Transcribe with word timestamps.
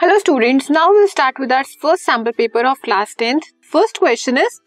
Hello 0.00 0.18
students 0.18 0.70
now 0.70 0.92
will 0.92 1.06
start 1.06 1.40
with 1.40 1.52
our 1.52 1.64
first 1.82 2.04
sample 2.04 2.30
paper 2.36 2.66
of 2.66 2.78
class 2.84 3.14
10th 3.22 3.46
first 3.72 3.98
question 3.98 4.38
is 4.38 4.58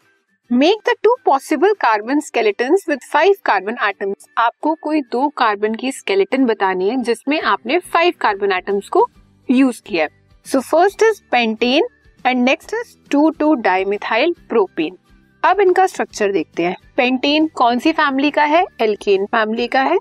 make 0.50 0.82
the 0.88 0.92
two 1.02 1.14
possible 1.24 1.72
carbon 1.80 2.20
skeletons 2.20 2.84
with 2.88 2.98
five 3.12 3.34
carbon 3.44 3.76
atoms 3.88 4.28
आपको 4.38 4.74
कोई 4.82 5.00
दो 5.12 5.28
carbon 5.36 5.74
की 5.74 5.90
skeleton 5.92 6.44
बतानी 6.44 6.90
है, 6.90 6.96
जिसमें 6.98 7.40
आपने 7.42 7.78
five 7.78 8.12
carbon 8.20 8.52
atoms 8.52 8.88
को 8.88 9.08
use 9.48 9.82
किया 9.86 10.06
so 10.46 10.60
first 10.60 11.02
is 11.02 11.20
pentane 11.30 11.88
and 12.24 12.44
next 12.44 12.74
is 12.74 12.96
two 13.10 13.30
two 13.30 13.54
dimethyl 13.62 14.34
propane 14.48 14.96
अब 15.42 15.60
इनका 15.60 15.86
स्ट्रक्चर 15.86 16.32
देखते 16.32 16.62
हैं। 16.62 16.76
पेंटेन 16.96 17.46
कौन 17.54 17.78
सी 17.78 17.92
फैमिली 17.94 18.30
का 18.30 18.44
है? 18.44 18.64
एल्केन 18.80 19.26
फैमिली 19.26 19.66
का 19.66 19.82
है। 19.82 19.98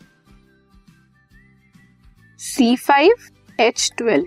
C5H12 2.39 4.25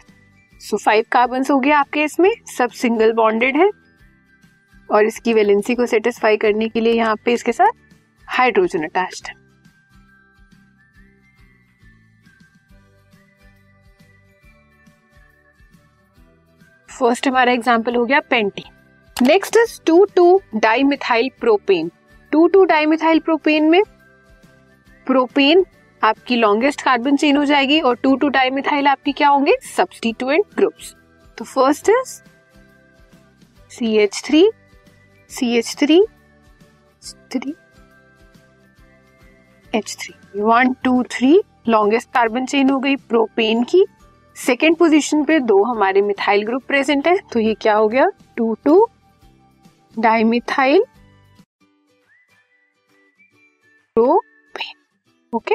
सो 0.66 0.76
फाइव 0.76 1.04
कार्बन 1.12 1.44
हो 1.50 1.58
गया 1.60 1.78
आपके 1.78 2.02
इसमें, 2.04 2.30
सब 2.48 2.70
सिंगल 2.72 3.12
बॉन्डेड 3.14 3.56
है। 3.56 3.70
और 4.88 5.04
इसकी 5.04 5.32
वैलेंसी 5.34 5.74
को 5.74 5.86
सेटिस्फाई 5.86 6.36
करने 6.36 6.68
के 6.68 6.80
लिए 6.80 6.92
यहाँ 6.92 7.16
पे 7.24 7.32
इसके 7.32 7.52
साथ 7.52 7.72
हाइड्रोजन 8.28 8.84
अटैच्ड 8.84 9.28
है। 9.28 9.34
फ़र्स्ट 16.88 17.28
हमारा 17.28 17.52
एग्ज़ाम्पल 17.52 17.96
हो 17.96 18.04
गया 18.04 18.20
pentane 18.30 18.64
next 19.16 19.56
is 19.56 19.80
two 19.86 20.04
two 20.16 20.40
dimethyl 20.56 21.28
propane 21.40 21.90
two 22.32 22.46
two 22.48 22.64
dimethyl 22.64 23.18
propane 23.20 23.64
में 23.70 23.82
प्रोपेन 25.06 25.64
आपकी 26.02 26.36
लॉन्गेस्ट 26.36 26.82
कार्बन 26.82 27.16
चेन 27.16 27.36
हो 27.36 27.44
जाएगी 27.44 27.80
और 27.80 27.96
टू 27.96 28.14
टू 28.16 28.28
डाइमिथाइल 28.28 28.86
आपकी 28.88 29.12
क्या 29.12 29.28
होंगे? 29.28 29.56
सब्सटीट्यूएंट 29.66 30.44
ग्रुप्स 30.56 30.94
तो 31.38 31.44
first 31.44 31.88
is 31.90 32.20
C 33.70 33.96
H 33.98 34.22
three 34.26 34.48
C 35.30 35.56
H 35.58 35.74
three 35.78 36.00
three 37.32 37.54
H 39.72 39.96
three 40.00 40.40
one 40.42 40.72
two 40.84 41.02
three 41.10 41.40
longest 41.68 42.10
carbon 42.14 42.46
chain 42.46 42.70
हो 42.70 42.78
गई 42.80 42.96
प्रोपेन 43.08 43.62
की. 43.64 43.84
सेकेंड 44.36 44.76
पोजीशन 44.76 45.24
पे 45.24 45.38
दो 45.40 45.62
हमारे 45.64 46.02
मिथाइल 46.02 46.44
ग्रुप 46.46 46.62
प्रेजेंट 46.66 47.06
है 47.08 47.16
तो 47.32 47.40
ये 47.40 47.54
क्या 47.54 47.74
हो 47.74 47.88
गया? 47.88 48.06
Two 48.36 48.54
two 48.64 48.88
dimethyl 49.96 50.84
propane 53.96 54.74
okay 55.32 55.54